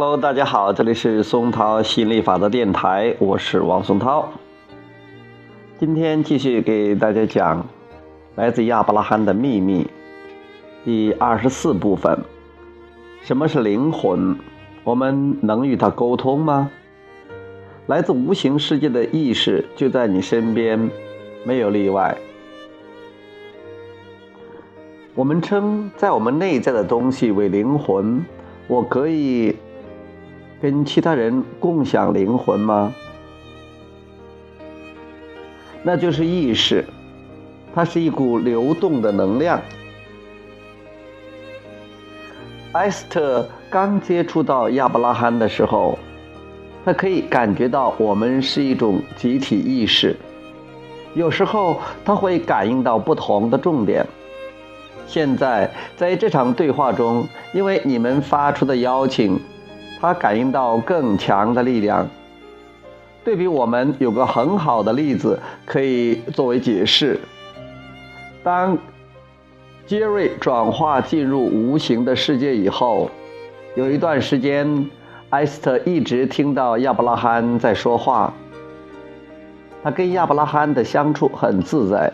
[0.00, 4.28] Hello，大家好，这里是松涛吸引力法则电台，我是王松涛。
[5.76, 7.66] 今天继续给大家讲
[8.36, 9.90] 来自亚伯拉罕的秘密
[10.84, 12.16] 第二十四部分：
[13.22, 14.38] 什么是灵魂？
[14.84, 16.70] 我们能与它沟通吗？
[17.88, 20.88] 来自无形世界的意识就在你身边，
[21.42, 22.16] 没有例外。
[25.16, 28.24] 我们称在我们内在的东西为灵魂。
[28.68, 29.56] 我可以
[30.60, 32.92] 跟其他人共享灵魂吗？
[35.82, 36.84] 那就是意识，
[37.74, 39.60] 它是一股流动的能量。
[42.72, 45.98] 埃斯特刚接触到亚伯拉罕的时候，
[46.84, 50.16] 他可以感觉到我们是一种集体意识。
[51.14, 54.04] 有时候他会感应到不同的重点。
[55.06, 59.40] 现在在这场对话中，因为你们发出的邀请，
[60.00, 62.06] 他感应到更强的力量。
[63.24, 67.20] 对比我们有个很好的例子可以作为解释：
[68.42, 68.78] 当
[69.86, 73.10] 杰瑞转化进入无形的世界以后，
[73.74, 74.88] 有一段时间，
[75.30, 78.32] 埃斯特一直听到亚伯拉罕在说话。
[79.82, 82.12] 他跟亚伯拉罕的相处很自在。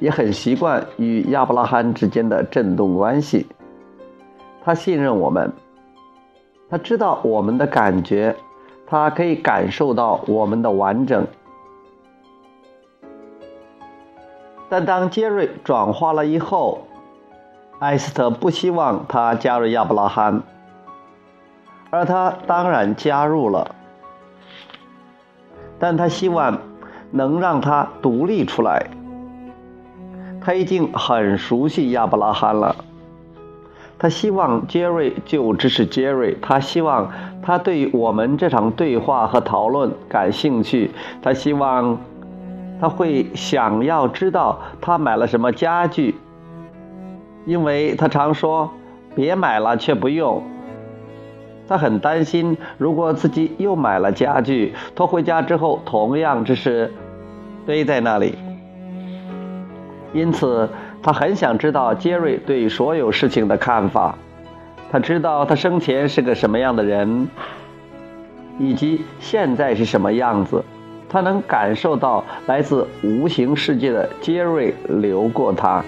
[0.00, 3.46] 也很习惯与亚伯拉罕之间的震动关系。
[4.64, 5.52] 他信任我们，
[6.70, 8.36] 他知道我们的感觉，
[8.86, 11.26] 他可以感受到我们的完整。
[14.68, 16.86] 但当杰瑞转化了以后，
[17.80, 20.42] 艾斯特不希望他加入亚伯拉罕，
[21.90, 23.74] 而他当然加入了，
[25.80, 26.56] 但他希望
[27.10, 28.86] 能让他独立出来。
[30.40, 32.76] 他已经很熟悉亚伯拉罕了。
[34.00, 36.34] 他希望杰瑞就支持杰瑞。
[36.40, 37.12] 他希望
[37.42, 40.90] 他对我们这场对话和讨论感兴趣。
[41.20, 41.98] 他希望
[42.80, 46.14] 他会想要知道他买了什么家具，
[47.44, 48.70] 因为他常说
[49.14, 50.42] “别买了却不用”。
[51.68, 56.90] 他很担心，如果自己又买了家具，拖回家之后同样只是
[57.66, 58.34] 堆在那里。
[60.14, 60.68] 因此，
[61.02, 64.16] 他很想知道杰瑞对所有事情的看法。
[64.90, 67.28] 他知道他生前是个什么样的人，
[68.58, 70.62] 以及现在是什么样子。
[71.08, 75.82] 他能感受到来自无形世界的杰瑞流过他。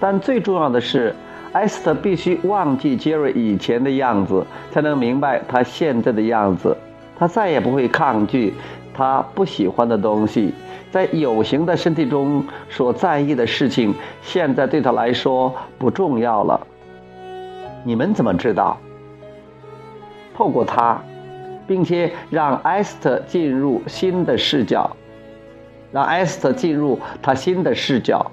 [0.00, 1.14] 但最重要的是，
[1.52, 6.76] 艾斯特必须忘记杰瑞以前的样子，才能明白他现在的样子。
[7.18, 8.52] 他再也不会抗拒
[8.92, 10.52] 他不喜欢的东西。
[10.94, 16.64] 在有形的身体中所在意的事情，现在对他来说不重要了。
[17.82, 18.78] 你们怎么知道？
[20.36, 21.02] 透过他，
[21.66, 24.88] 并且让艾斯特进入新的视角，
[25.90, 28.30] 让艾斯特进入他新的视角。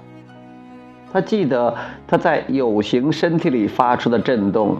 [1.12, 1.74] 他记得
[2.06, 4.76] 他在有形身体里发出的震动，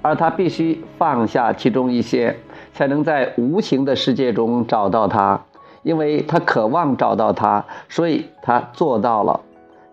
[0.00, 2.34] 而他必须放下其中一些，
[2.72, 5.38] 才能在无形的世界中找到他。
[5.82, 9.40] 因为他渴望找到他，所以他做到了。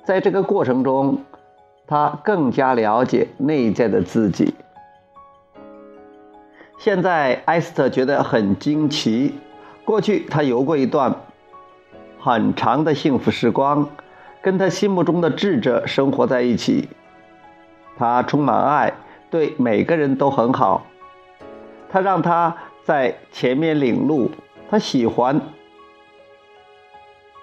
[0.03, 1.17] 在这个过程中，
[1.87, 4.53] 他更加了解内在的自己。
[6.77, 9.35] 现在，埃斯特觉得很惊奇。
[9.83, 11.15] 过去，他游过一段
[12.19, 13.87] 很长的幸福时光，
[14.41, 16.89] 跟他心目中的智者生活在一起。
[17.97, 18.93] 他充满爱，
[19.31, 20.85] 对每个人都很好。
[21.89, 24.29] 他让他在前面领路，
[24.69, 25.39] 他喜欢。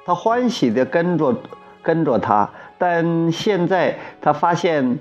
[0.05, 1.35] 他欢喜地跟着
[1.83, 2.49] 跟着他，
[2.79, 4.99] 但现在他发现，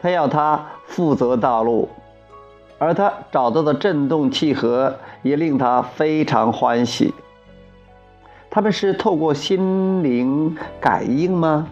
[0.00, 1.88] 他要他负责道路，
[2.78, 7.12] 而他找到的振动契合也令他非常欢喜。
[8.50, 11.66] 他们是透过心灵感应吗？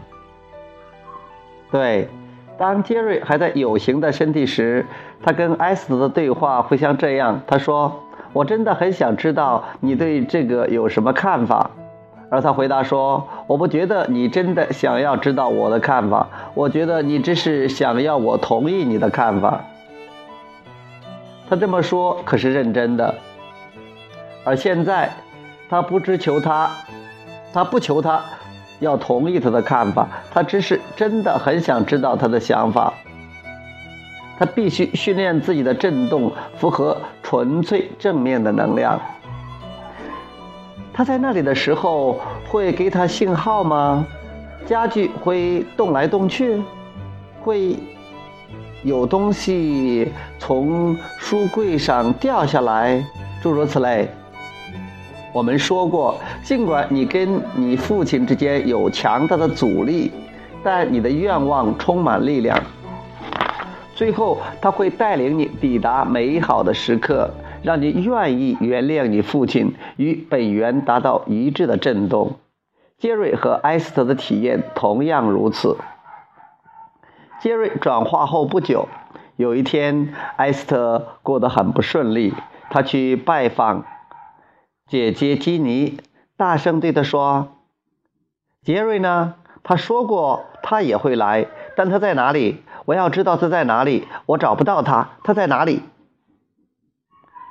[1.71, 2.09] 对，
[2.59, 4.85] 当杰瑞还在有形的身体时，
[5.23, 8.03] 他跟艾斯的对话会像这样：他说
[8.35, 11.71] ：“我真的很想知道你对这个有什么看法。”
[12.29, 19.65] 而他回答说：“我不觉得你真的想要知道我的看法，我觉得你只是想要我同意你的看法。”
[21.49, 23.15] 他这么说可是认真的。
[24.45, 25.13] 而现在，
[25.69, 26.71] 他不知求他，
[27.53, 28.21] 他不求他
[28.81, 32.93] 要同意他的看法，他只是真的很想知道他的想法。
[34.39, 39.01] 他必须训练自己的振动符合纯粹正面的能量。
[40.97, 44.07] 他在那里的时候会给他信号吗？
[44.65, 46.59] 家具会动来动去，
[47.43, 47.77] 会
[48.83, 53.05] 有东西从书柜上掉下来，
[53.43, 54.09] 诸如此类。
[55.35, 60.11] 我们说过，尽管你跟你父亲之间有强大的阻力，
[60.65, 62.59] 但你的愿望充满力量。
[63.95, 67.31] 最后，他会带领你抵达美好的时刻，
[67.67, 72.37] 让你愿意原谅你父亲，与本源达到一致的震动。
[72.97, 75.77] 杰瑞和埃斯特的体验同样如此。
[77.41, 78.89] 杰瑞转化后不久，
[79.35, 82.35] 有一天，埃斯特过得很不顺利。
[82.71, 83.85] 他去拜访
[84.87, 85.99] 姐姐基尼，
[86.37, 87.49] 大声对她说
[88.63, 89.35] ：“杰瑞呢？
[89.65, 92.63] 他说过他也会来，但他在哪里？
[92.85, 94.07] 我要知道他在哪里。
[94.27, 95.83] 我找不到他，他在哪里？”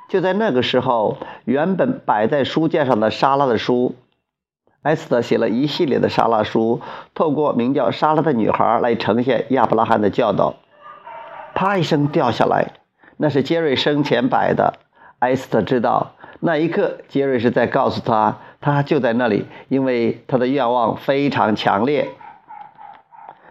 [0.08, 3.94] 就在那个时候，原本摆在书架上的莎拉的书。
[4.82, 6.80] 埃斯特写了一系列的沙拉书，
[7.12, 10.54] 透过名叫莎拉的女孩来呈现亚伯拉罕的教导。
[11.54, 12.74] 啪一声掉下来，
[13.16, 14.74] 那是杰瑞生前摆的。
[15.18, 22.10] 埃斯特知道，那一刻杰瑞是在告诉他，他就在那里，因为他的愿望非常强烈。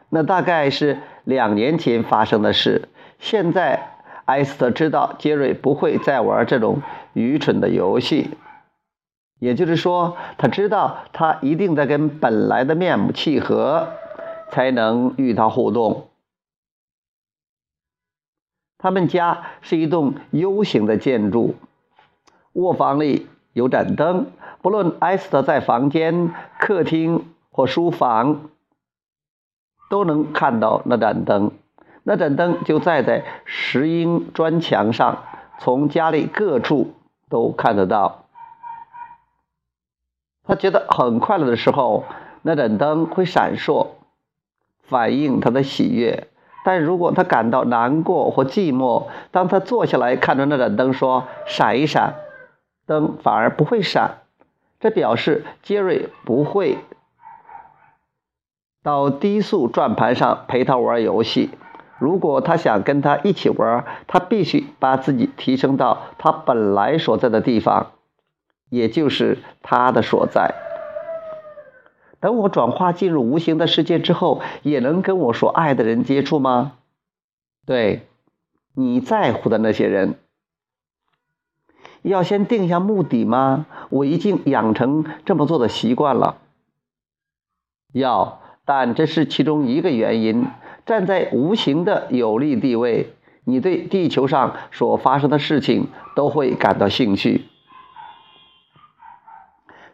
[0.09, 2.87] 那大概是两年前发生的事。
[3.19, 3.94] 现在
[4.25, 6.81] 埃斯特知道杰瑞不会再玩这种
[7.13, 8.31] 愚蠢的游戏。
[9.39, 13.89] 也就是说，他知道他一定在跟本来的面目契合，
[14.49, 16.07] 才能与他互动。
[18.77, 21.55] 他们家是一栋 U 型的建筑，
[22.53, 24.27] 卧房里有盏灯，
[24.61, 28.49] 不论埃斯特在房间、客厅或书房，
[29.89, 31.51] 都能看到那盏灯。
[32.07, 35.23] 那盏灯就在在石英砖墙上，
[35.57, 36.93] 从家里各处
[37.29, 38.25] 都看得到。
[40.43, 42.03] 他觉得很快乐的时候，
[42.43, 43.87] 那盏灯会闪烁，
[44.83, 46.27] 反映他的喜悦；
[46.63, 52.13] 但如果他感到难过或寂寞，当他坐下来看着那盏灯说“闪一闪”，
[52.85, 54.19] 灯反而不会闪。
[54.79, 56.77] 这表示杰瑞不会
[58.83, 61.49] 到低速转盘上陪他玩游戏。
[61.97, 67.91] 如果他想跟他一起玩，他必须把自己提升到他本来所在的地方。
[68.69, 70.55] 也就是他的所在。
[72.19, 76.73] 等我转化进入无形的世界之后，也能跟我所爱的人接触吗？
[77.65, 78.07] 对，
[78.73, 80.15] 你在乎的那些人。
[82.01, 83.67] 要先定下目的吗？
[83.89, 86.37] 我已经养成这么做的习惯了。
[87.93, 90.47] 要，但这是其中一个原因。
[90.85, 97.45] 站在无形的有利地位，你对地球上所发生的事情都会感到兴趣。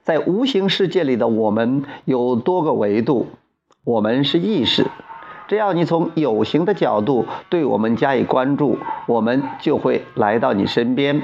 [0.03, 3.27] 在无形世界里的我们有多个维度，
[3.83, 4.87] 我们是意识。
[5.47, 11.21] 只要你从有形的角度对我们加以关注，我们就会来到你身边，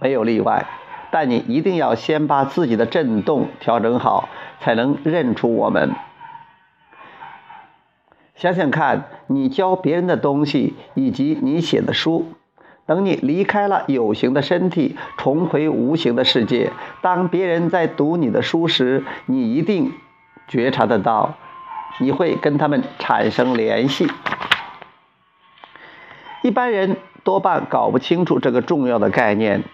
[0.00, 0.66] 没有例外。
[1.10, 4.28] 但你一定要先把自己的振动调整好，
[4.60, 5.94] 才能认出我们。
[8.38, 12.26] 想想看，你教别人的东西，以及你写的书。
[12.86, 16.70] 等你离开了有形的身体，重回无形的世界，
[17.02, 19.92] 当别人在读你的书时，你一定
[20.46, 21.34] 觉察得到，
[21.98, 24.06] 你会跟他们产生联系。
[26.44, 29.64] 一般人多半搞不清楚这个重要的概念，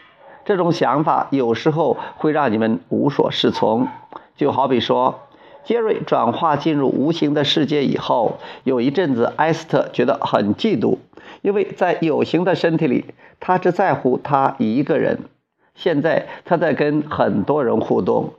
[0.47, 3.89] 这种想法有时候会让你们无所适从。
[4.35, 5.21] 就好比说，
[5.65, 10.99] 杰瑞转化进入无形的世界以后，有一阵子，埃斯特觉得很嫉妒。
[11.43, 13.07] 因为在有形的身体里，
[13.41, 15.21] 他只在乎他一个人。
[15.75, 18.35] 现在他在跟很多人互动，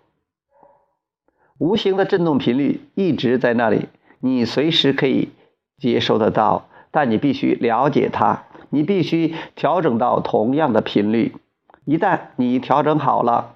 [1.57, 3.89] 无形的振动频率一直在那里，
[4.19, 5.29] 你随时可以
[5.77, 6.67] 接收得到。
[6.91, 11.35] 但你必须了解它，你必须调整到同样的频率。
[11.83, 13.54] 一旦你调整好了，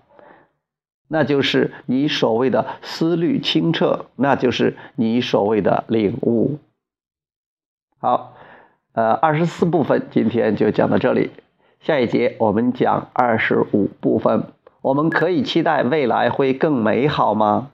[1.09, 6.59] 那就是你所谓的思虑清澈，那就是你所谓的领悟。
[7.99, 8.35] 好。
[8.91, 11.29] 呃，二十四部分今天就讲到这里，
[11.79, 14.45] 下一节我们讲二十五部分。
[14.81, 17.69] 我们可以期待未来会更美好吗？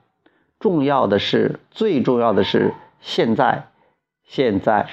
[0.60, 3.70] 重要的是，最重要的是现在，
[4.26, 4.88] 现在，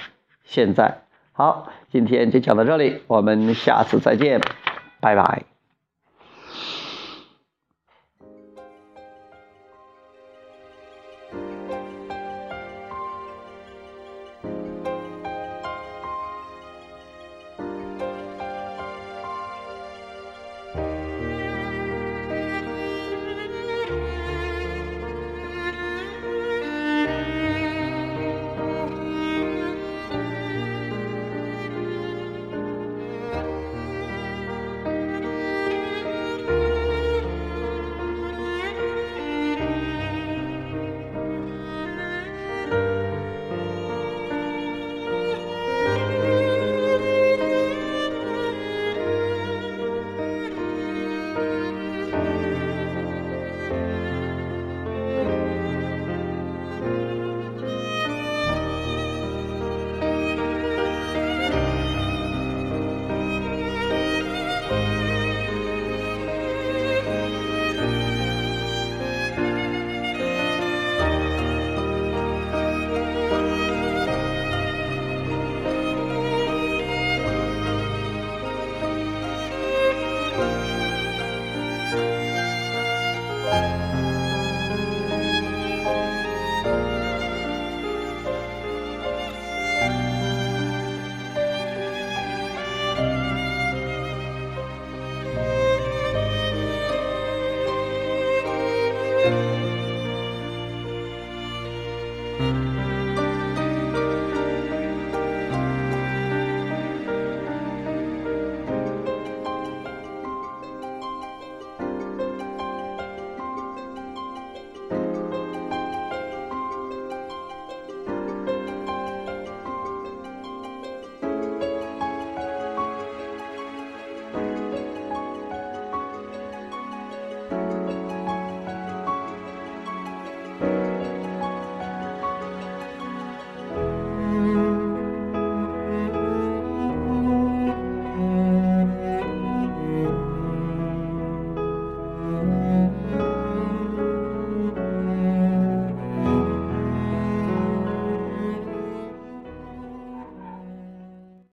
[0.45, 1.01] 现在。
[1.33, 4.41] 好，今天就讲到这里，我们下次再见，
[5.01, 5.52] 拜拜。